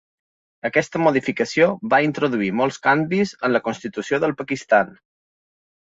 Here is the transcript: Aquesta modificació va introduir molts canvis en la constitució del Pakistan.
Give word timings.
Aquesta 0.69 1.01
modificació 1.07 1.67
va 1.93 1.99
introduir 2.07 2.49
molts 2.61 2.81
canvis 2.89 3.35
en 3.49 3.55
la 3.57 3.65
constitució 3.69 4.21
del 4.25 4.35
Pakistan. 4.41 4.91